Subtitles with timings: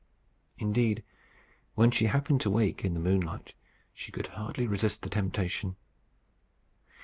[0.57, 1.03] Indeed,
[1.75, 3.53] when she happened to wake in the moonlight
[3.93, 5.75] she could hardly resist the temptation.